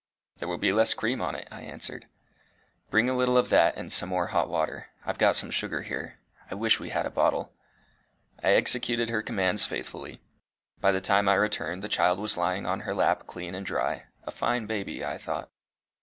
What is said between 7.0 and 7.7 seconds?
a bottle."